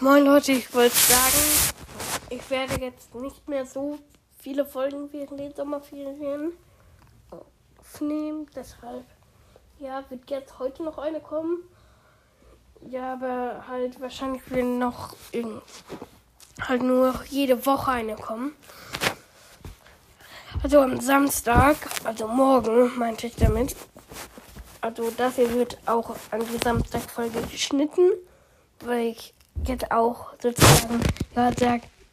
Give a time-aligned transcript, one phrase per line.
[0.00, 1.74] Moin Leute, ich wollte sagen,
[2.30, 3.98] ich werde jetzt nicht mehr so
[4.38, 6.52] viele Folgen während den Sommerferien
[7.30, 8.46] aufnehmen.
[8.54, 9.04] Deshalb,
[9.80, 11.64] ja, wird jetzt heute noch eine kommen.
[12.88, 15.16] Ja, aber halt wahrscheinlich will noch
[16.60, 18.54] halt nur jede Woche eine kommen.
[20.62, 23.74] Also am Samstag, also morgen meinte ich damit.
[24.80, 28.12] Also das hier wird auch an die Samstagfolge geschnitten,
[28.84, 29.34] weil ich
[29.64, 31.02] jetzt auch sozusagen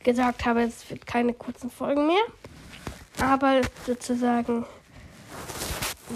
[0.03, 2.23] gesagt habe, es wird keine kurzen Folgen mehr.
[3.19, 4.65] Aber sozusagen,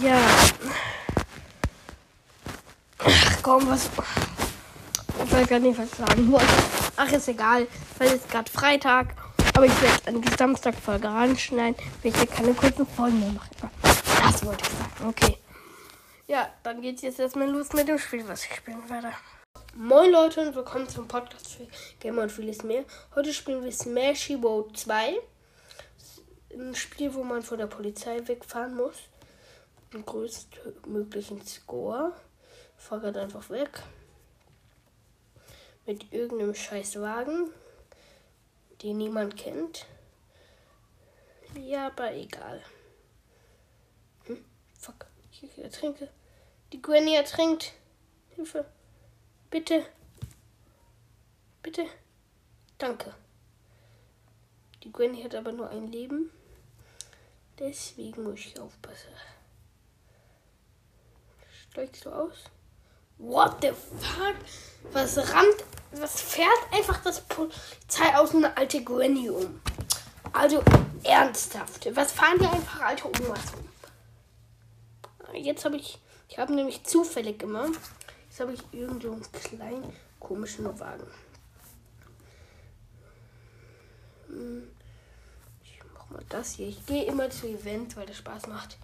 [0.01, 0.19] ja.
[2.99, 3.89] Ach komm, was.
[5.23, 6.47] Ich weiß gar nicht, was ich sagen wollte.
[6.97, 7.67] Ach, ist egal,
[7.97, 9.15] weil es gerade Freitag.
[9.55, 13.49] Aber ich werde an die Samstagfolge ranschneiden, weil ich hier keine kurzen Folgen mehr machen
[13.59, 13.69] kann.
[13.81, 15.37] Das wollte ich sagen, okay.
[16.27, 19.11] Ja, dann geht's jetzt erstmal los mit dem Spiel, was ich spielen werde.
[19.75, 21.67] Moin Leute und willkommen zum Podcast für
[21.99, 22.85] Gamer und vieles mehr.
[23.13, 25.19] Heute spielen wir Smashy Road 2.
[26.53, 28.95] Ein Spiel, wo man von der Polizei wegfahren muss.
[29.93, 32.13] Den größtmöglichen Score.
[32.77, 33.83] Fahrrad einfach weg.
[35.85, 37.51] Mit irgendeinem scheiß Wagen,
[38.81, 39.85] den niemand kennt.
[41.55, 42.63] Ja, aber egal.
[44.25, 45.05] Hm, fuck.
[45.31, 46.09] Ich ertrinke.
[46.73, 47.73] Die Granny ertrinkt.
[48.31, 48.65] Hilfe.
[49.49, 49.85] Bitte.
[51.63, 51.85] Bitte.
[52.77, 53.13] Danke.
[54.83, 56.31] Die Granny hat aber nur ein Leben.
[57.57, 59.09] Deswegen muss ich aufpassen.
[61.69, 62.35] Steigst du aus?
[63.17, 64.35] What the fuck?
[64.93, 69.59] Was rammt, was fährt einfach das Polizei aus eine alte Granny um?
[70.31, 70.63] Also
[71.03, 71.93] ernsthaft.
[71.95, 75.35] Was fahren die einfach alte Omas um?
[75.35, 77.79] Jetzt habe ich, ich habe nämlich zufällig gemacht.
[78.39, 81.05] Jetzt habe ich irgend so einen kleinen komischen Wagen.
[84.27, 84.63] Hm.
[85.61, 86.69] Ich mache mal das hier.
[86.69, 88.77] Ich gehe immer zu Event, weil das Spaß macht.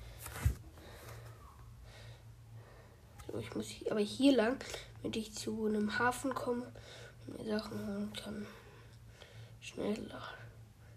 [3.32, 4.62] So, ich muss aber hier lang,
[5.02, 6.70] damit ich zu einem Hafen komme
[7.26, 8.46] und mir Sachen holen kann.
[9.62, 10.34] Schneller,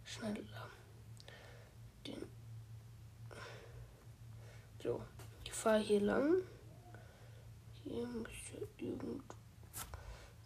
[0.05, 0.69] schneller.
[2.05, 2.27] Den.
[4.83, 5.01] So,
[5.45, 6.43] ich fahre hier lang.
[7.89, 9.23] Hier müsste irgendwo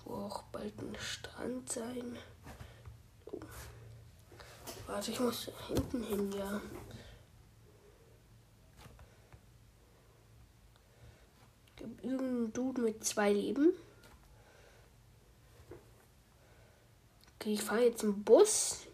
[0.06, 2.16] auch bald ein Strand sein.
[3.26, 3.40] Oh.
[4.86, 6.60] Warte, ich muss hinten hin, ja.
[11.76, 13.72] Gibt irgendeinen Dude mit zwei Leben.
[17.34, 18.86] Okay, ich fahre jetzt im Bus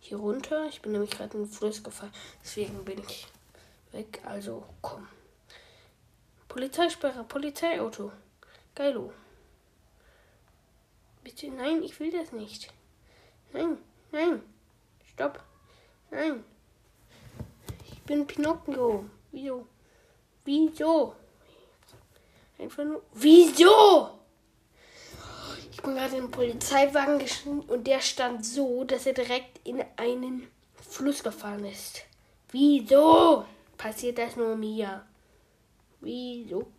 [0.00, 0.66] hier runter.
[0.68, 2.12] Ich bin nämlich gerade in den Fluss gefallen.
[2.42, 3.26] Deswegen bin ich
[3.92, 4.20] weg.
[4.26, 5.08] Also komm.
[6.56, 8.10] Polizeisperre, Polizeiauto.
[8.74, 9.12] Geilo.
[11.22, 12.72] Bitte, nein, ich will das nicht.
[13.52, 13.76] Nein,
[14.10, 14.40] nein.
[15.04, 15.44] Stopp.
[16.10, 16.42] Nein.
[17.92, 19.04] Ich bin Pinocchio.
[19.32, 19.66] Wieso?
[20.46, 21.14] Wieso?
[22.58, 23.02] Einfach nur.
[23.12, 24.18] Wieso?
[25.70, 29.84] Ich bin gerade in den Polizeiwagen geschnitten und der stand so, dass er direkt in
[29.98, 30.48] einen
[30.88, 32.00] Fluss gefahren ist.
[32.50, 33.44] Wieso?
[33.76, 35.04] Passiert das nur mir?
[36.06, 36.72] Wieso?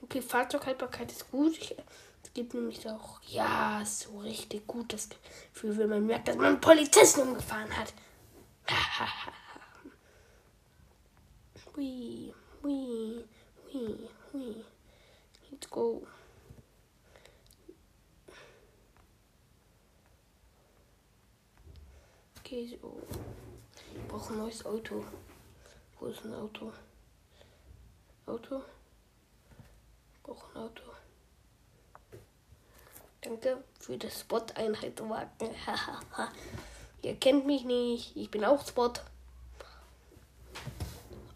[0.00, 1.74] Okay, Fahrzeughaltbarkeit ist gut.
[2.22, 5.08] Es gibt nämlich auch, ja, so richtig gut das
[5.52, 7.92] Gefühl, wenn man merkt, dass man einen Polizisten umgefahren hat.
[11.74, 13.24] Hui, hui,
[13.72, 14.64] hui, hui.
[15.50, 16.06] Let's go.
[22.38, 23.02] Okay, so.
[23.96, 25.04] Ich brauche ein neues Auto.
[25.98, 26.72] Wo ist ein Auto?
[28.26, 28.62] Auto.
[30.22, 30.82] Brauche ein Auto.
[33.20, 35.00] Danke für das Spot-Einheit.
[37.02, 38.16] Ihr kennt mich nicht.
[38.16, 38.92] Ich bin auch Spot.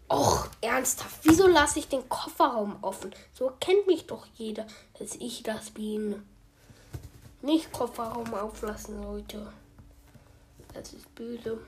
[0.09, 1.19] Och, ernsthaft.
[1.23, 3.13] Wieso lasse ich den Kofferraum offen?
[3.33, 4.65] So kennt mich doch jeder,
[4.99, 6.25] dass ich das bin.
[7.41, 9.51] Nicht Kofferraum auflassen, Leute.
[10.73, 11.59] Das ist böse.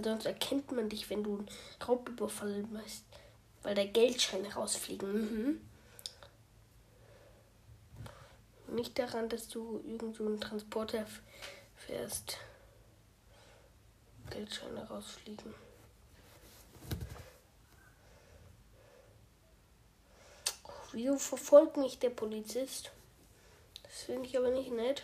[0.00, 1.48] Weil sonst erkennt man dich, wenn du einen
[1.86, 3.04] Raubüberfall machst.
[3.62, 5.12] Weil der Geldscheine rausfliegen.
[5.12, 5.60] Mhm.
[8.68, 11.04] Nicht daran, dass du irgendwo einen Transporter
[11.76, 12.38] fährst.
[14.30, 15.52] Geldscheine rausfliegen.
[20.92, 22.90] Wieso verfolgt mich der Polizist?
[23.82, 25.02] Das finde ich aber nicht nett.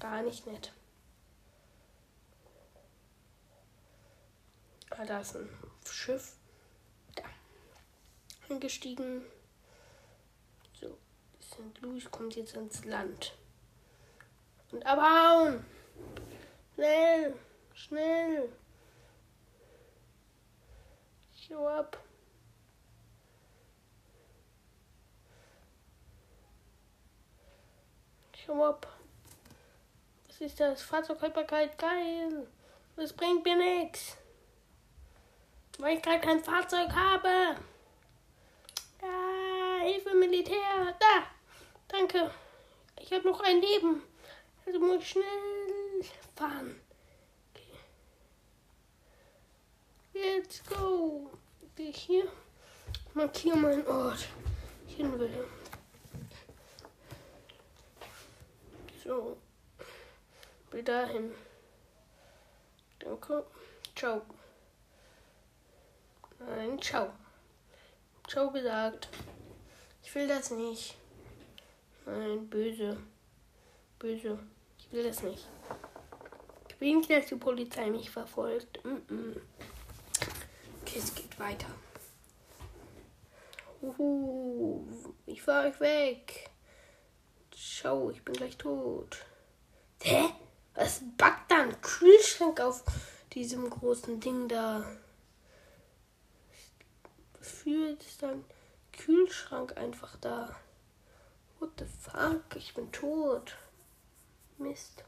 [0.00, 0.72] Gar nicht nett.
[4.98, 5.48] Ah, da ist ein
[5.90, 6.36] Schiff.
[7.14, 7.24] Da.
[8.48, 9.22] Eingestiegen.
[10.72, 10.96] So,
[11.42, 11.82] St.
[11.82, 13.34] Louis kommt jetzt ans Land.
[14.72, 15.64] Und abhauen!
[16.74, 17.34] Schnell!
[17.74, 18.48] Schnell!
[21.46, 22.02] Show ab!
[28.34, 28.98] Show ab!
[30.26, 30.82] Was ist das?
[30.82, 31.76] Fahrzeughaltbarkeit?
[31.78, 32.46] Geil!
[32.96, 34.16] Das bringt mir nichts!
[35.78, 37.56] Weil ich gerade kein Fahrzeug habe!
[39.02, 40.94] Ja, Hilfe Militär!
[40.98, 41.26] Da!
[41.88, 42.30] Danke!
[43.00, 44.02] Ich habe noch ein Leben!
[44.64, 45.24] Also muss ich schnell
[46.34, 46.80] fahren.
[47.54, 47.78] Okay.
[50.14, 51.30] Let's go.
[51.76, 52.28] Gehe ich hier.
[53.14, 54.26] Markiere meinen Ort.
[54.88, 55.46] Ich hin will.
[59.04, 59.36] So.
[60.70, 61.32] Will dahin.
[62.98, 63.46] Danke.
[63.94, 64.22] Ciao.
[66.76, 67.10] Nein, ciao.
[68.28, 69.08] Ciao gesagt.
[70.02, 70.94] Ich will das nicht.
[72.04, 72.98] Nein, böse.
[73.98, 74.38] Böse.
[74.78, 75.48] Ich will das nicht.
[76.68, 78.84] Ich will nicht, dass die Polizei mich verfolgt.
[78.84, 79.40] Mm -mm.
[80.82, 81.68] Okay, es geht weiter.
[83.80, 84.86] Uhu,
[85.24, 86.50] ich fahr euch weg.
[87.54, 89.24] Schau, ich bin gleich tot.
[90.02, 90.28] Hä?
[90.74, 92.84] Was backt da ein Kühlschrank auf
[93.32, 94.84] diesem großen Ding da?
[97.46, 98.44] Wofür ist da ein
[98.92, 100.56] Kühlschrank einfach da?
[101.60, 102.56] What the fuck?
[102.56, 103.56] Ich bin tot.
[104.58, 105.04] Mist.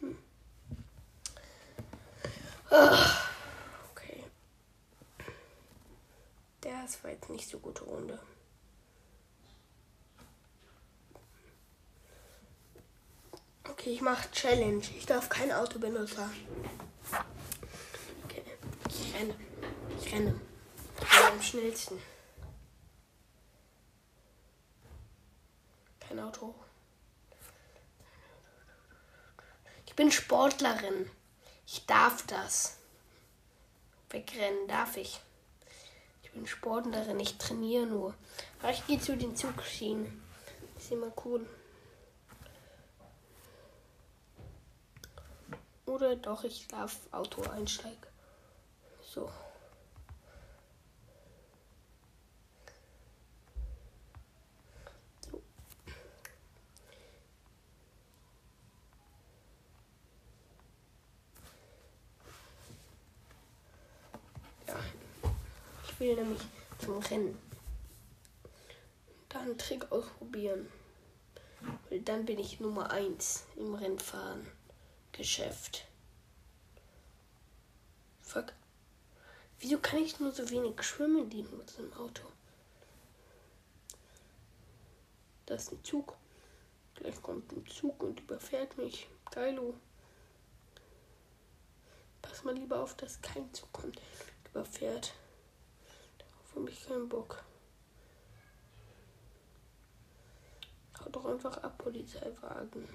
[0.00, 0.18] Hm.
[2.70, 3.16] Ah,
[3.92, 4.24] okay.
[6.62, 8.18] Das war jetzt nicht so gute Runde.
[13.70, 14.82] Okay, ich mache Challenge.
[14.96, 16.28] Ich darf kein Auto benutzen.
[18.24, 18.42] Okay,
[18.88, 19.34] ich renne.
[20.00, 20.47] Ich renne.
[21.40, 22.02] Ich am schnellsten.
[26.00, 26.54] Kein Auto.
[29.98, 31.10] bin Sportlerin.
[31.66, 32.78] Ich darf das.
[34.10, 35.20] Wegrennen darf ich.
[36.22, 38.14] Ich bin Sportlerin, ich trainiere nur.
[38.60, 40.22] Aber ich gehe zu den Zugschienen.
[40.76, 41.44] Ist immer cool.
[45.86, 48.06] Oder doch, ich darf Auto einsteigen.
[49.02, 49.28] So.
[65.98, 66.42] Will nämlich
[66.78, 67.38] zum Rennen.
[69.28, 70.68] Dann einen Trick ausprobieren.
[71.88, 74.46] Weil dann bin ich Nummer 1 im Rennfahren.
[75.12, 75.86] Geschäft.
[78.22, 78.52] Fuck.
[79.58, 82.22] Wieso kann ich nur so wenig schwimmen die mit dem Auto?
[85.46, 86.16] Das ist ein Zug.
[86.94, 89.08] Gleich kommt ein Zug und überfährt mich.
[89.30, 89.74] Geilo.
[92.22, 94.00] Pass mal lieber auf, dass kein Zug kommt.
[94.50, 95.14] Überfährt
[96.58, 97.44] habe ich keinen Bock.
[101.00, 102.88] Hau doch einfach ab, Polizeiwagen.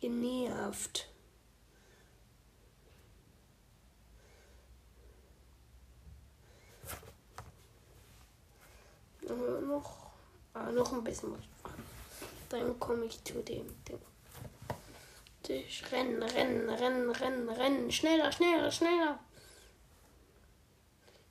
[0.00, 1.08] Ihr nervt.
[9.28, 10.10] Aber noch,
[10.54, 11.82] ah, noch ein bisschen was fahren.
[12.48, 14.00] Dann komme ich zu dem Ding.
[15.90, 17.90] Rennen, rennen, rennen, rennen, rennen.
[17.90, 19.18] Schneller, schneller, schneller.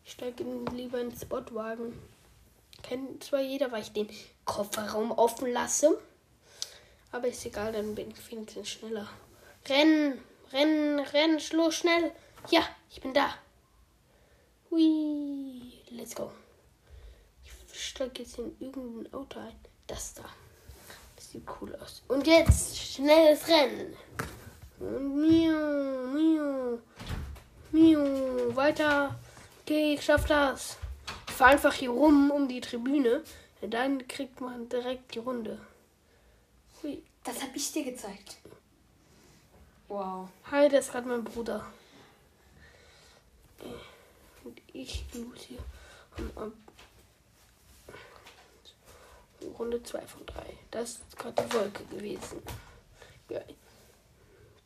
[0.07, 1.91] Ich steige lieber ins Spotwagen.
[2.81, 4.07] Kennt zwar jeder, weil ich den
[4.45, 5.99] Kofferraum offen lasse.
[7.11, 9.09] Aber ist egal, dann bin ich wenigstens schneller.
[9.67, 10.17] Rennen,
[10.53, 12.13] rennen, rennen, los, schnell.
[12.49, 13.35] Ja, ich bin da.
[14.71, 16.31] Hui, let's go.
[17.43, 19.59] Ich steige jetzt in irgendein Auto ein.
[19.87, 20.23] Das da.
[21.17, 22.01] Das sieht cool aus.
[22.07, 23.93] Und jetzt schnelles Rennen.
[24.79, 26.79] Und miau, miau,
[27.73, 29.19] miau, weiter.
[29.69, 30.77] Okay, ich schaff das.
[31.27, 33.21] Ich fahr einfach hier rum um die Tribüne.
[33.59, 35.59] Dann kriegt man direkt die Runde.
[36.81, 37.03] Hui.
[37.25, 38.37] Das hab ich dir gezeigt.
[39.89, 40.29] Wow.
[40.49, 41.65] Hi, das ist gerade mein Bruder.
[44.45, 45.59] Und ich muss hier.
[49.59, 50.43] Runde 2 von 3.
[50.71, 52.41] Das ist gerade die Wolke gewesen.
[53.27, 53.41] Ja.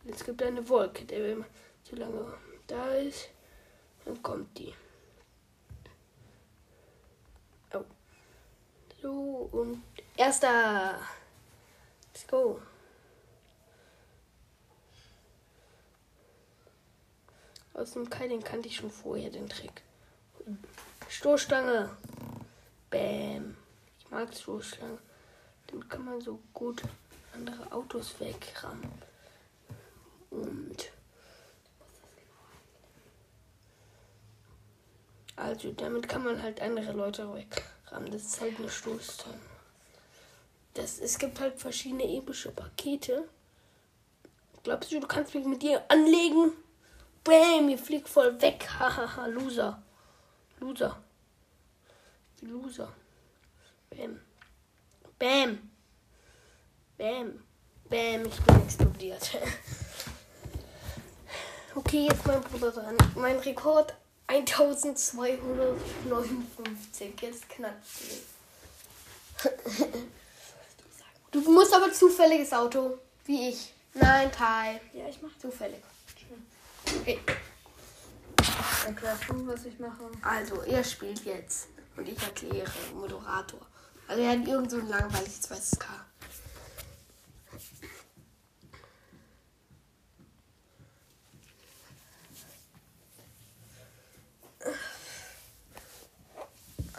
[0.06, 1.48] Es gibt eine Wolke, der wenn man
[1.84, 3.30] zu lange da ist,
[4.06, 4.76] dann kommt die.
[9.02, 9.82] So, und
[10.16, 11.00] erster.
[12.14, 12.62] Let's go.
[17.74, 19.82] Aus dem Kai, den kannte ich schon vorher, den Trick.
[21.10, 21.90] Stoßstange.
[22.90, 23.58] Bäm.
[23.98, 25.00] Ich mag Stoßstangen.
[25.68, 26.84] Damit kann man so gut
[27.34, 28.92] andere Autos wegrammen.
[30.30, 30.92] Und
[35.36, 37.81] also damit kann man halt andere Leute wegrammen.
[37.92, 38.70] Das ist halt eine.
[40.74, 43.28] Das, es gibt halt verschiedene epische Pakete.
[44.64, 46.54] Glaubst du, du kannst mich mit dir anlegen?
[47.24, 48.68] Bam, ihr fliegt voll weg.
[48.80, 49.84] Hahaha, Loser.
[50.60, 51.02] Loser.
[52.42, 52.94] Loser.
[53.90, 54.22] Bam.
[55.20, 55.70] Bam.
[56.98, 57.44] Bam.
[57.90, 59.38] Bam, ich bin explodiert.
[61.76, 62.96] okay, jetzt mein Bruder dran.
[63.16, 63.94] Mein Rekord
[64.32, 67.14] 1259.
[67.22, 67.86] Jetzt knackt
[71.32, 73.00] Du musst aber zufälliges Auto.
[73.26, 73.74] Wie ich.
[73.94, 74.80] Nein, Kai.
[74.94, 75.38] Ja, ich mach.
[75.38, 75.82] Zufällig.
[77.02, 77.20] Okay.
[78.86, 80.10] Erklärst du, was ich mache?
[80.22, 81.68] Also, er spielt jetzt.
[81.98, 82.72] Und ich erkläre.
[82.94, 83.60] Moderator.
[84.08, 85.88] Also, er hat irgend so ein langweiliges weißes K.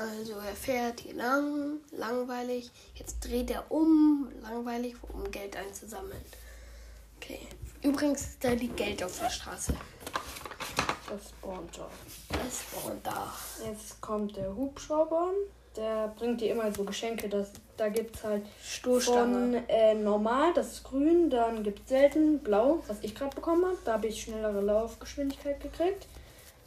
[0.03, 2.71] Also er fährt hier lang, langweilig.
[2.95, 6.25] Jetzt dreht er um, langweilig, um Geld einzusammeln.
[7.17, 7.41] Okay.
[7.83, 9.75] Übrigens, da liegt Geld auf der Straße.
[11.09, 11.87] Das spawnt schon.
[12.31, 13.33] Das spawnt da.
[13.65, 15.31] Jetzt kommt der Hubschrauber.
[15.77, 17.29] Der bringt dir immer so Geschenke.
[17.29, 19.61] Das, da gibt es halt Stoßstange.
[19.61, 21.31] von äh, normal, das ist grün.
[21.31, 23.79] Dann gibt es selten blau, was ich gerade bekommen habe.
[23.85, 26.07] Da habe ich schnellere Laufgeschwindigkeit gekriegt.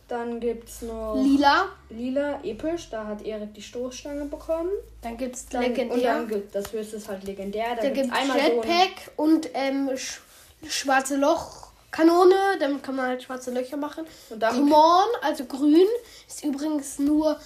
[0.08, 1.70] Dann gibt es noch Lila.
[1.90, 2.90] lila, episch.
[2.92, 4.70] Da hat Erik die Stoßstange bekommen.
[5.02, 6.14] Dann gibt es Dann, Und legendär.
[6.14, 7.76] dann gibt das höchste ist halt legendär.
[7.76, 10.22] Da, Da gibt's gibt es einmal so ein, Jetpack und ähm, sch
[10.68, 12.36] schwarze Lochkanone.
[12.60, 14.06] Damit kann man halt schwarze Löcher machen.
[14.30, 15.88] Und dann on, also grün,
[16.28, 17.40] ist übrigens nur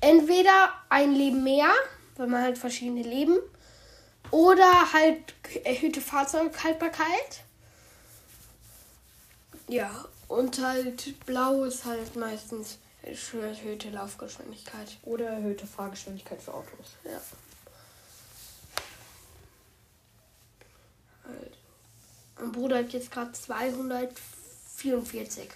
[0.00, 1.70] entweder ein Leben mehr,
[2.16, 3.38] weil man halt verschiedene Leben,
[4.30, 7.42] oder halt erhöhte Fahrzeughaltbarkeit.
[9.68, 9.90] Ja,
[10.28, 14.96] und halt blau ist halt meistens erhöhte Laufgeschwindigkeit.
[15.02, 16.94] oder erhöhte Fahrgeschwindigkeit für Autos.
[17.04, 17.20] Ja.
[21.24, 21.56] Also.
[22.40, 25.50] Mein Bruder hat jetzt gerade 244.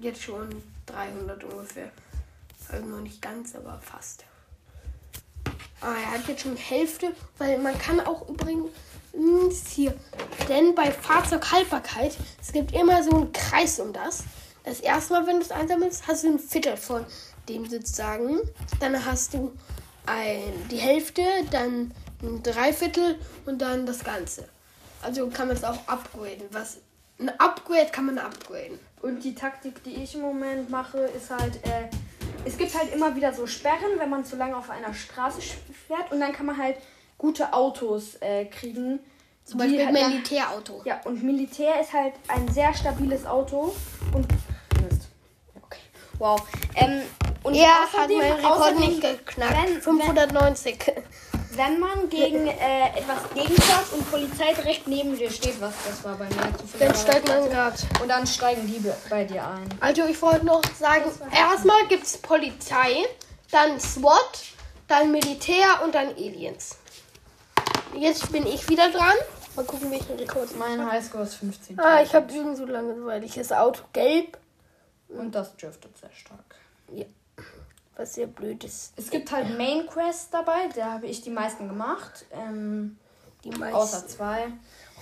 [0.00, 1.90] Jetzt schon 300 ungefähr.
[2.68, 4.24] Also noch nicht ganz, aber fast.
[5.80, 8.70] Aber er hat jetzt schon Hälfte, weil man kann auch übrigens
[9.78, 9.94] hier,
[10.48, 14.24] denn bei Fahrzeughaltbarkeit, es gibt immer so einen Kreis um das.
[14.64, 17.04] Das erste Mal, wenn du es einsammelst, hast du ein Viertel von
[17.48, 18.40] dem sozusagen.
[18.80, 19.52] Dann hast du
[20.06, 24.48] ein, die Hälfte, dann ein Dreiviertel und dann das Ganze.
[25.02, 26.48] Also kann man es auch upgraden.
[26.50, 26.78] Was
[27.20, 28.78] ein Upgrade kann man upgraden.
[29.00, 31.88] Und die Taktik, die ich im Moment mache, ist halt, äh,
[32.44, 35.40] es gibt halt immer wieder so Sperren, wenn man zu lange auf einer Straße
[35.86, 36.76] fährt und dann kann man halt
[37.18, 39.00] gute Autos äh, kriegen.
[39.44, 40.82] Zum Beispiel halt Militärauto.
[40.84, 43.74] Ja, und Militär ist halt ein sehr stabiles Auto
[44.14, 44.26] und
[44.82, 45.08] Mist.
[45.64, 45.78] Okay.
[46.18, 46.40] Wow.
[46.74, 47.02] Ähm,
[47.42, 49.56] und Er hat außerdem- meinen Rekord außerdem, nicht geknackt.
[49.56, 50.92] wenn- 590.
[51.52, 56.14] Wenn man gegen äh, etwas gegenfährt und Polizei direkt neben dir steht, was das war
[56.16, 57.02] bei mir Dann zufälligerweise.
[57.02, 57.76] steigt man gerade.
[58.02, 59.66] Und dann steigen die be- bei dir ein.
[59.80, 63.06] Also ich wollte noch sagen, erstmal gibt es Polizei,
[63.50, 64.40] dann SWAT,
[64.88, 66.76] dann Militär und dann Aliens.
[67.98, 69.14] Jetzt bin ich wieder dran.
[69.56, 70.92] Mal gucken, welchen Rekord ich Mein mache.
[70.92, 71.78] Highscore ist 15.
[71.80, 73.82] Ah, ich habe irgend so langweiliges Auto.
[73.92, 74.38] Gelb.
[75.08, 76.54] Und das driftet sehr stark.
[77.96, 78.92] Was sehr blöd ist.
[78.96, 82.26] Es gibt halt Main Quest dabei, da habe ich die meisten gemacht.
[82.30, 82.96] Ähm,
[83.42, 83.74] Die meisten.
[83.74, 84.52] außer zwei.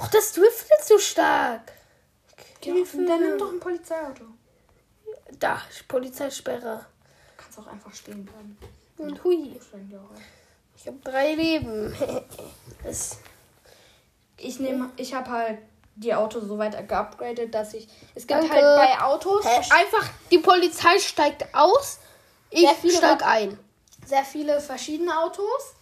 [0.01, 1.73] Och, das driftet so stark.
[2.65, 2.73] Ja,
[3.07, 4.25] dann nimm doch ein Polizeiauto.
[4.25, 6.87] Du Da, Polizeisperre.
[7.37, 8.57] kannst auch einfach stehen bleiben.
[8.97, 9.61] Und hui.
[10.77, 11.95] Ich habe drei Leben.
[12.85, 13.19] das,
[14.37, 15.59] Ich nehme, ich habe halt
[15.97, 17.89] die Autos so weit geupgradet, dass ich.
[18.15, 18.55] Es gibt Danke.
[18.55, 19.57] halt bei Autos Hä?
[19.71, 22.01] Einfach, die Polizei steigt aus.
[22.51, 23.59] Ich steig ein.
[24.07, 25.75] sehr viele verschiedene Autos.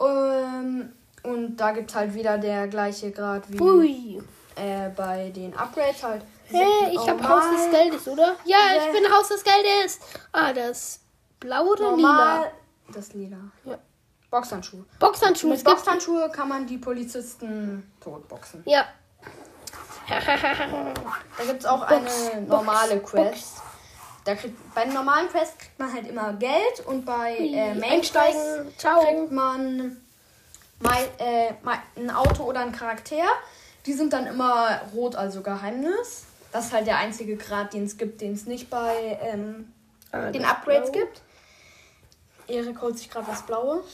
[0.00, 4.22] Ähm, und da gibt es halt wieder der gleiche Grad wie
[4.56, 6.24] äh, bei den Upgrades halt.
[6.46, 8.36] Hey, ich habe Haus des Geldes, oder?
[8.44, 10.00] Ja, ich bin Haus des Geldes.
[10.32, 11.00] Ah, das
[11.40, 12.38] blau oder Normal.
[12.38, 12.52] lila?
[12.92, 13.38] Das lila.
[13.64, 13.78] Ja.
[14.32, 14.84] Boxhandschuhe.
[14.98, 15.50] Boxhandschuhe.
[15.50, 18.62] Mit Boxhandschuhe kann man die Polizisten totboxen.
[18.66, 18.86] Ja.
[20.08, 23.58] Da gibt es auch eine normale Quest.
[24.24, 28.02] Da kriegt, bei den normalen Quests kriegt man halt immer Geld und bei äh, Main
[28.02, 29.00] Ciao.
[29.04, 29.96] kriegt man
[30.80, 33.16] mei- äh, mei- ein Auto oder ein Charakter.
[33.86, 36.24] Die sind dann immer rot, also Geheimnis.
[36.52, 39.72] Das ist halt der einzige Grad, den es gibt, den es nicht bei ähm,
[40.12, 41.00] Ah, den das Upgrades blau.
[41.00, 41.20] gibt.
[42.48, 43.84] Erik holt sich gerade was Blaues.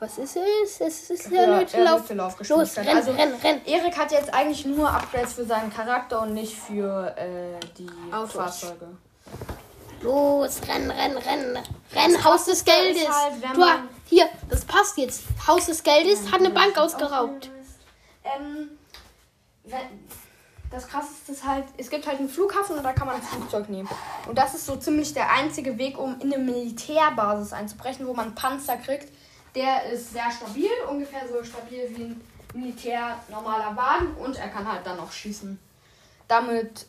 [0.00, 0.80] Was ist es?
[0.80, 2.38] Es ist Ja, ja Leute erhöhte Lauf.
[2.48, 3.60] Los, renn, Also- renn, renn.
[3.66, 8.32] Erik hat jetzt eigentlich nur Upgrades für seinen Charakter und nicht für äh, die Autos.
[8.32, 8.88] Fahrzeuge.
[10.00, 11.58] Los, renn, renn, renn.
[11.94, 13.06] Renn, Haus des Geldes.
[13.08, 13.62] halt, du,
[14.06, 15.22] hier, das passt jetzt.
[15.46, 17.50] Haus des Geldes hat eine Bank ausgeraubt.
[18.24, 18.70] Ähm,
[19.64, 20.08] wenn,
[20.70, 23.68] das krasseste ist halt, es gibt halt einen Flughafen und da kann man ein Flugzeug
[23.68, 23.88] nehmen.
[24.26, 28.34] Und das ist so ziemlich der einzige Weg, um in eine Militärbasis einzubrechen, wo man
[28.34, 29.12] Panzer kriegt.
[29.54, 32.20] Der ist sehr stabil, ungefähr so stabil wie ein
[32.54, 35.58] Militär normaler Wagen und er kann halt dann noch schießen.
[36.28, 36.86] Damit,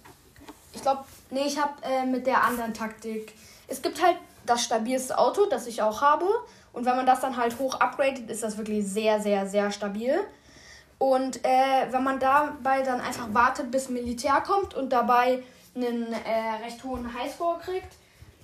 [0.73, 3.33] ich glaube, nee, ich habe äh, mit der anderen Taktik.
[3.67, 6.25] Es gibt halt das stabilste Auto, das ich auch habe.
[6.73, 10.19] Und wenn man das dann halt hoch upgradet, ist das wirklich sehr, sehr, sehr stabil.
[10.97, 15.43] Und äh, wenn man dabei dann einfach wartet, bis Militär kommt und dabei
[15.75, 17.93] einen äh, recht hohen Highscore kriegt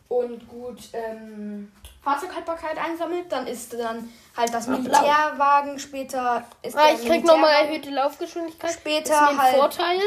[0.09, 1.71] und gut ähm,
[2.07, 4.67] Fahrzeughaltbarkeit einsammelt, dann ist dann halt das.
[4.67, 8.71] Militärwagen später ist Ah, ich krieg nochmal Militärwagen erhöhte Laufgeschwindigkeit.
[8.71, 9.99] Später ist ein halt- Vorteil.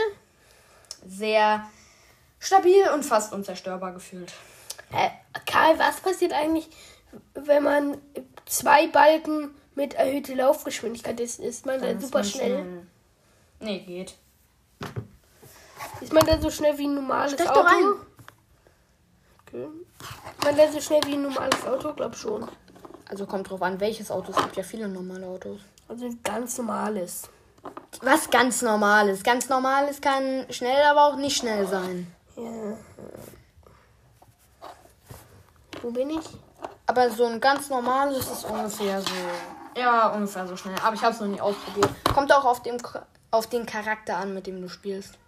[1.07, 1.67] sehr
[2.39, 4.33] stabil und fast unzerstörbar gefühlt.
[4.93, 5.11] Äh,
[5.47, 6.69] Karl, was passiert eigentlich,
[7.35, 7.99] wenn man
[8.47, 11.39] zwei Balken mit erhöhter Laufgeschwindigkeit ist?
[11.39, 12.87] Ist man dann ist super man schnell?
[13.61, 14.15] Nee, geht.
[16.01, 17.61] Ist man dann so schnell wie ein normales Steig Auto?
[17.61, 17.85] doch rein.
[19.53, 19.67] Okay.
[20.45, 21.93] Man dann so schnell wie ein normales Auto?
[21.93, 22.49] Glaub schon.
[23.09, 24.31] Also kommt drauf an, welches Auto.
[24.31, 25.61] Es gibt ja viele normale Autos.
[25.89, 27.29] Also ein ganz normales.
[28.03, 29.25] Was ganz normales.
[29.25, 32.07] Ganz normales kann schnell, aber auch nicht schnell sein.
[32.37, 32.77] Ja.
[35.83, 36.25] Wo bin ich?
[36.87, 39.11] Aber so ein ganz normales ist ungefähr so.
[39.77, 40.77] Ja, ungefähr so schnell.
[40.83, 41.91] Aber ich habe es noch nie ausprobiert.
[42.15, 42.77] Kommt auch auf, dem,
[43.33, 45.19] auf den Charakter an, mit dem du spielst.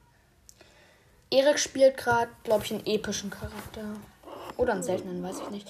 [1.30, 3.84] Erik spielt gerade, glaube ich, einen epischen Charakter.
[4.56, 5.68] Oder einen seltenen, weiß ich nicht.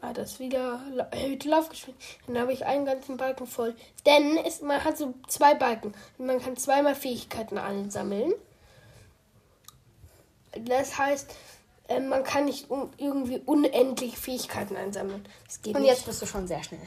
[0.00, 0.80] Ah, das ist wieder
[1.10, 2.18] erhöhte Laufgeschwindigkeit.
[2.26, 3.74] Dann habe ich einen ganzen Balken voll.
[4.06, 5.94] Denn es, man hat so zwei Balken.
[6.18, 8.32] Und man kann zweimal Fähigkeiten einsammeln.
[10.52, 11.30] Das heißt,
[11.88, 15.26] äh, man kann nicht un irgendwie unendlich Fähigkeiten einsammeln.
[15.46, 15.90] Das geht Und nicht.
[15.90, 16.80] jetzt bist du schon sehr schnell.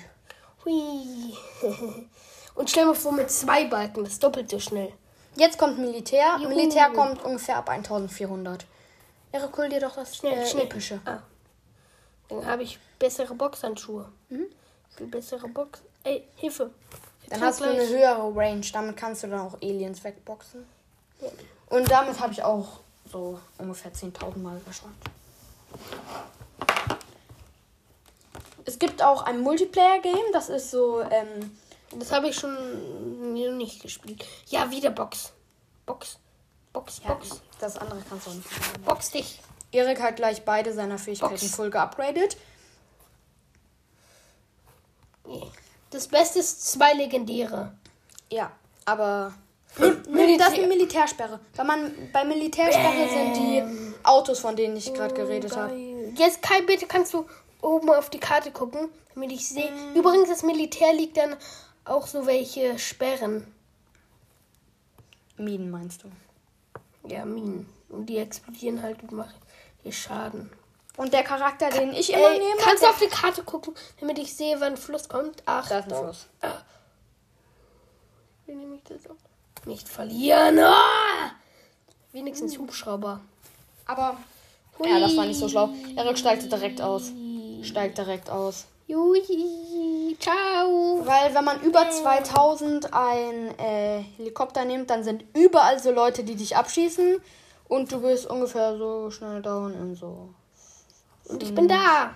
[0.66, 1.36] Hui.
[2.56, 4.92] Und stell mir vor, mit zwei Balken, das ist doppelt so schnell.
[5.36, 6.38] Jetzt kommt Militär.
[6.40, 6.50] Juhu.
[6.50, 8.66] Militär kommt ungefähr ab 1400.
[9.34, 10.66] Hol dir doch das Schnell, äh, schnell.
[10.66, 11.02] epische.
[11.06, 11.20] Ah.
[12.30, 14.08] Dann habe ich bessere Boxhandschuhe.
[14.96, 15.82] Viel bessere Box.
[16.04, 16.72] Ey, Hilfe.
[17.24, 18.66] Ich Dann hast du eine höhere Range.
[18.72, 20.66] Damit kannst du dann auch Aliens wegboxen.
[21.70, 22.80] Und damit habe ich auch
[23.12, 24.94] so ungefähr 10.000 Mal geschafft.
[28.66, 30.32] Es gibt auch ein Multiplayer-Game.
[30.32, 31.58] Das ist so, ähm,
[31.98, 34.26] Das habe ich schon nicht gespielt.
[34.48, 35.34] Ja, wieder Box.
[35.86, 36.18] Box.
[36.74, 37.42] Box, ja, Box.
[37.60, 38.60] das andere kannst du auch nicht.
[38.60, 38.84] machen.
[38.84, 39.40] Box dich.
[39.72, 41.56] Erik hat gleich beide seiner Fähigkeiten Box.
[41.56, 42.38] voll geupgradet.
[45.90, 47.74] Das Beste ist zwei legendäre.
[48.32, 48.52] Ja,
[48.86, 49.34] aber
[49.78, 50.38] Militär.
[50.40, 51.40] das ist eine Militärsperre.
[51.56, 53.64] Wenn man bei Militärsperre sind die
[54.04, 55.70] Autos, von denen ich gerade geredet habe.
[55.70, 56.14] Geil.
[56.18, 57.26] Jetzt, Kai, bitte kannst du
[57.62, 59.72] oben auf die Karte gucken, damit ich sehe.
[59.96, 61.36] Übrigens, das Militär liegt dann
[61.86, 63.48] auch so welche Sperren.
[65.38, 66.12] Minen meinst du?
[67.08, 67.68] Ja, Minen.
[67.90, 69.36] Und die explodieren halt und machen
[69.84, 70.50] hier Schaden.
[70.96, 74.20] Und der Charakter, den ich immer Ey, nehme, kannst du auf die Karte gucken, damit
[74.20, 75.42] ich sehe, wann Fluss kommt?
[75.46, 76.28] Ach, Da ist ein Fluss.
[78.46, 79.18] Wie nehme ich das auf?
[79.66, 80.60] Nicht verlieren.
[80.60, 81.32] Ah!
[82.12, 83.22] Wenigstens Hubschrauber.
[83.86, 84.18] Aber
[84.84, 85.70] ja, das war nicht so schlau.
[85.96, 87.12] Erik steigt direkt aus.
[87.64, 88.66] Steigt direkt aus.
[88.88, 89.22] Jui,
[90.24, 91.02] ciao.
[91.06, 96.36] Weil wenn man über 2000 ein äh, Helikopter nimmt, dann sind überall so Leute, die
[96.36, 97.22] dich abschießen.
[97.68, 100.30] Und du bist ungefähr so schnell down in so.
[101.26, 102.14] Und ich bin da.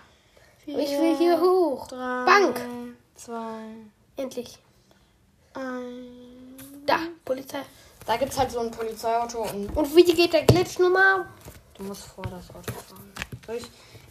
[0.66, 1.88] Ich will hier hoch.
[1.88, 2.62] Drei, Bank.
[3.16, 3.62] Zwei,
[4.18, 4.60] Endlich.
[5.54, 6.56] ein.
[6.86, 7.60] Da, Polizei.
[8.06, 11.26] Da gibt es halt so ein Polizeiauto und Und wie geht der Glitch Nummer?
[11.78, 13.12] du musst vor das Auto fahren.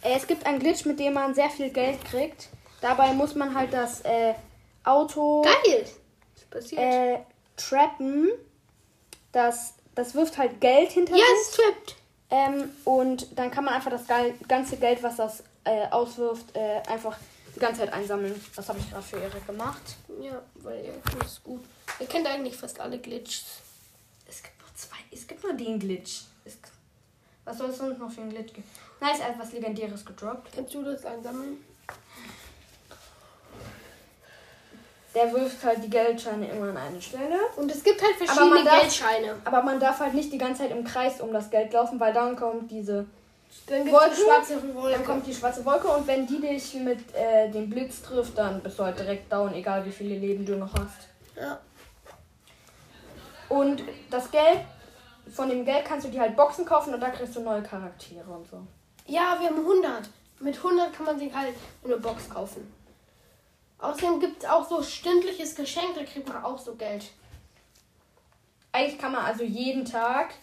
[0.01, 2.49] Äh, es gibt einen Glitch, mit dem man sehr viel Geld kriegt.
[2.81, 4.33] Dabei muss man halt das äh,
[4.83, 5.85] Auto Geil.
[6.35, 6.81] Was passiert?
[6.81, 7.19] äh,
[7.55, 8.29] trappen.
[9.31, 11.41] Das, das wirft halt Geld hinter ja, sich.
[11.41, 11.95] es trippt.
[12.29, 14.03] Ähm, und dann kann man einfach das
[14.47, 17.17] ganze Geld, was das äh, auswirft, äh, einfach
[17.55, 18.39] die ganze Zeit einsammeln.
[18.55, 19.81] Das habe ich gerade für Erik gemacht.
[20.21, 21.63] Ja, weil er das ist gut.
[21.99, 23.45] Er kennt eigentlich fast alle Glitches.
[24.27, 24.97] Es gibt nur zwei.
[25.11, 26.21] Es gibt nur den Glitch.
[26.45, 26.57] Es,
[27.45, 28.67] was soll es sonst noch für einen Glitch geben?
[28.99, 30.51] Nice, er hat was Legendäres gedroppt.
[30.53, 31.63] Kannst du das einsammeln?
[35.17, 37.39] Der wirft halt die Geldscheine immer an eine Stelle.
[37.55, 39.35] Und es gibt halt Aber verschiedene darf- Geldscheine.
[39.45, 42.13] Aber man darf halt nicht die ganze Zeit im Kreis um das Geld laufen, weil
[42.13, 43.05] dann kommt diese
[43.65, 44.91] Dann Wolke, die schwarze Wolke.
[44.97, 48.61] Dann kommt die schwarze Wolke und wenn die dich mit äh, dem Blitz trifft, dann
[48.61, 51.07] bist du halt direkt down, egal wie viele Leben du noch hast.
[51.35, 51.57] Ja.
[53.49, 54.59] Und das Geld,
[55.33, 58.29] von dem Geld kannst du dir halt Boxen kaufen und da kriegst du neue Charaktere
[58.29, 58.61] und so.
[59.07, 60.09] ja, wir haben 100.
[60.39, 62.71] Mit 100 kann man sich halt eine Box kaufen.
[63.79, 67.05] Außerdem gibt es auch so stündliches Geschenk, da kriegt man auch so Geld.
[68.71, 70.33] Eigentlich kann man also jeden Tag,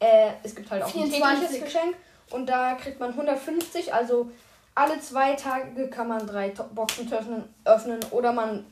[0.00, 1.22] äh, es gibt halt auch ein 24.
[1.22, 1.96] tägliches Geschenk
[2.30, 4.30] und da kriegt man 150, also
[4.74, 8.66] alle zwei Tage kann man drei Boxen öffnen, öffnen oder man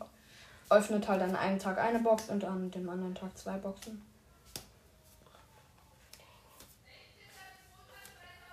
[0.68, 4.04] öffnet halt an einem Tag eine Box und an dem anderen Tag zwei Boxen.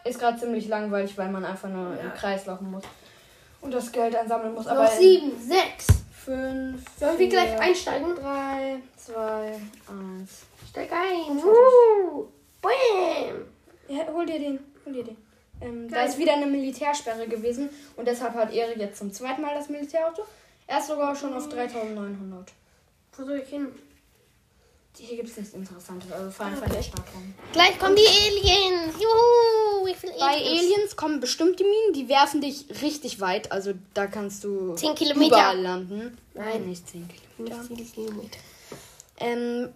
[0.04, 2.84] Ist gerade ziemlich langweilig, weil man einfach nur im Kreis laufen muss
[3.63, 4.65] und das Geld einsammeln muss.
[4.65, 5.88] Noch sieben, sechs.
[6.26, 8.15] fünf, Sollen wir gleich einsteigen?
[8.15, 9.54] drei, zwei,
[9.88, 10.43] eins.
[10.69, 11.38] Steig ein.
[11.38, 12.26] Uh,
[12.62, 13.45] bam.
[13.88, 14.60] Ja, hol dir den.
[14.86, 15.17] Hol dir den.
[15.62, 19.56] Ähm, da ist wieder eine Militärsperre gewesen und deshalb hat Erik jetzt zum zweiten Mal
[19.56, 20.23] das Militärauto.
[20.67, 22.52] Er ist sogar schon auf 3900.
[23.15, 23.67] Wo soll ich hin?
[24.97, 26.69] Hier gibt es nichts Interessantes, also fahr einfach Okay.
[26.69, 27.03] in der Stadt.
[27.51, 28.93] Gleich kommen die Aliens.
[29.01, 33.73] Juhu, ich will Bei Aliens kommen bestimmt die Minen, die werfen dich richtig weit, also
[33.93, 35.27] da kannst du 10 Kilometer.
[35.36, 36.17] überall landen.
[36.36, 36.67] Nein.
[36.67, 37.67] nicht 10 Kilometer.
[37.67, 38.38] 10 Kilometer.
[39.17, 39.69] Ähm,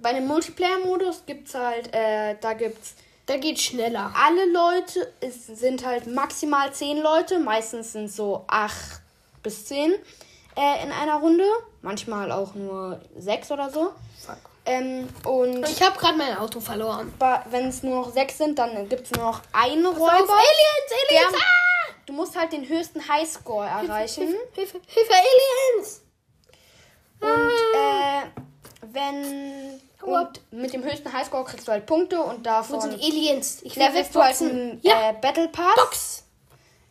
[0.00, 2.94] bei dem Multiplayer-Modus gibt's halt, äh, da gibt's
[3.26, 4.12] Da geht schneller.
[4.14, 9.00] alle Leute, es sind halt maximal 10 Leute, meistens sind so 8
[9.42, 9.94] bis 10
[10.58, 11.44] äh, in einer Runde,
[11.82, 13.92] manchmal auch nur 6 oder so.
[14.26, 14.36] Fuck.
[14.66, 17.12] Ähm, und Ich habe gerade mein Auto verloren.
[17.50, 20.10] wenn es nur noch 6 sind, dann gibt es nur noch einen Auf Räuber.
[20.10, 21.34] Aliens, Der, Aliens.
[21.42, 21.92] Ah!
[22.06, 24.34] du musst halt den höchsten Highscore erreichen.
[24.52, 26.02] Hilfe, Hilfe, Aliens.
[27.20, 27.30] Und
[27.74, 28.22] äh,
[28.92, 33.60] wenn und mit dem höchsten Highscore kriegst du halt Punkte und Wo davon sind Aliens?
[33.62, 35.74] Ich levelst du halt einen Ja, äh, Battle Pass.
[35.76, 36.24] Box.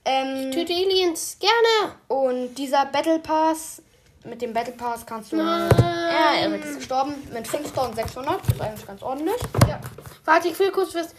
[0.09, 1.37] Ähm, Töte Aliens.
[1.39, 1.95] Gerne.
[2.07, 3.81] Und dieser Battle Pass,
[4.23, 5.35] mit dem Battle Pass kannst du.
[5.37, 5.69] Nein.
[5.79, 8.39] Ja, Erik ist gestorben mit 5600.
[8.41, 9.41] Das ist eigentlich ganz ordentlich.
[9.67, 9.79] Ja.
[10.25, 11.09] Warte, ich will kurz was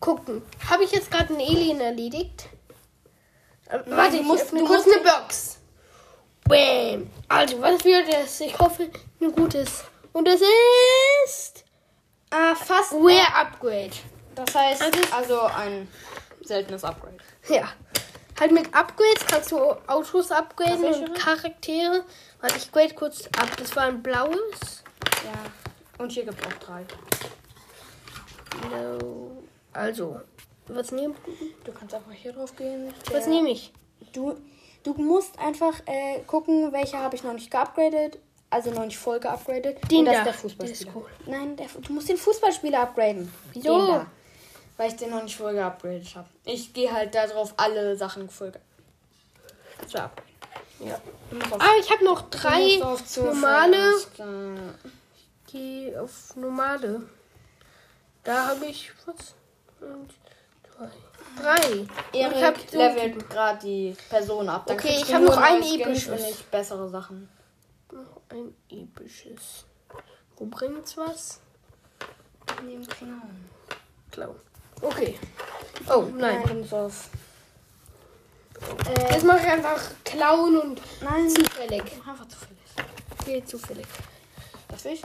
[0.00, 0.42] gucken.
[0.70, 2.46] Habe ich jetzt gerade einen Alien erledigt?
[3.68, 5.58] Äh, Warte, du ich öffne du kurz musst- eine Box.
[6.44, 7.10] Bam.
[7.28, 8.40] Also, was wird das?
[8.40, 8.88] Ich hoffe,
[9.20, 9.84] ein gutes.
[10.12, 10.40] Und es
[11.26, 11.64] ist
[12.30, 12.92] Ah, fast.
[12.92, 13.90] Rare Upgrade.
[14.34, 15.88] Das heißt, Also- also ein
[16.42, 17.16] seltenes Upgrade.
[17.48, 17.68] Ja.
[18.40, 21.14] Halt mit Upgrades kannst du Autos upgraden und?
[21.14, 22.04] Charaktere.
[22.40, 23.48] Warte, ich grade kurz ab.
[23.58, 24.84] Das war ein blaues.
[25.24, 26.02] Ja.
[26.02, 26.84] Und hier gibt es auch drei.
[28.70, 29.42] No.
[29.72, 30.20] Also,
[30.68, 31.14] was nehme
[31.64, 32.92] Du kannst einfach hier drauf gehen.
[33.12, 33.72] was nehme ich?
[34.12, 34.36] Du,
[34.84, 38.18] du musst einfach äh, gucken, welche habe ich noch nicht geupgradet.
[38.50, 39.78] Also noch nicht voll geupgradet.
[39.90, 40.20] Den Und das da.
[40.20, 40.90] ist der Der Fußballspieler.
[40.90, 41.06] ist cool.
[41.26, 43.30] Nein, der, du musst den Fußballspieler upgraden.
[43.52, 43.78] Wieso?
[43.78, 44.06] Den da.
[44.78, 46.28] Weil ich den noch nicht voll geupgradet habe.
[46.44, 48.52] Ich gehe halt darauf alle Sachen voll
[49.86, 50.24] zu upgraden.
[50.80, 50.94] Ja.
[51.50, 52.78] Auf, Ah, ich habe noch drei
[53.16, 53.92] normale.
[53.92, 54.88] fest, äh,
[55.50, 57.02] Geh auf normale.
[58.22, 59.34] Da habe ich was?
[59.80, 60.14] Und.
[61.36, 61.86] Drei.
[62.12, 64.66] ich Erik levelt gerade die Person ab.
[64.66, 66.08] Dann Okay, ich du hab nur noch ein episches.
[66.08, 67.28] Und nicht bessere Sachen.
[67.90, 69.64] Noch ein episches.
[70.36, 71.40] Wo bringt's was?
[72.64, 73.48] Nehmen Clown.
[74.12, 74.40] Klauen.
[74.80, 75.18] Okay.
[75.88, 76.42] Oh, nein.
[76.58, 77.08] musst auf.
[79.10, 81.82] Jetzt mache ich einfach klauen und Nein, zufällig.
[82.06, 82.58] einfach zufällig.
[83.20, 83.86] Okay, zufällig.
[84.68, 85.02] Darf ich?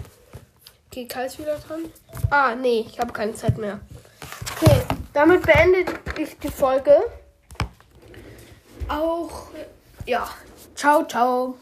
[0.90, 1.92] Okay, Kai ist wieder dran.
[2.30, 3.80] Ah, nee, ich habe keine Zeit mehr.
[4.56, 4.82] Okay,
[5.14, 5.86] damit beende
[6.18, 6.96] ich die Folge.
[8.88, 9.48] Auch,
[10.06, 10.28] ja.
[10.76, 11.56] Ciao, ciao.